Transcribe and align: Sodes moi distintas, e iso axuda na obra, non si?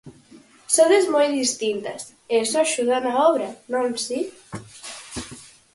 Sodes 0.75 1.05
moi 1.13 1.27
distintas, 1.41 2.01
e 2.33 2.35
iso 2.45 2.57
axuda 2.59 2.95
na 3.05 3.13
obra, 3.29 3.47
non 3.73 3.85
si? 4.05 4.19